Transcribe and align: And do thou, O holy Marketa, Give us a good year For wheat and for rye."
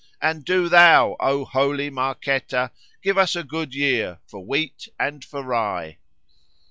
And 0.19 0.43
do 0.43 0.67
thou, 0.67 1.15
O 1.19 1.45
holy 1.45 1.91
Marketa, 1.91 2.71
Give 3.03 3.19
us 3.19 3.35
a 3.35 3.43
good 3.43 3.75
year 3.75 4.17
For 4.25 4.43
wheat 4.43 4.87
and 4.99 5.23
for 5.23 5.43
rye." 5.43 5.99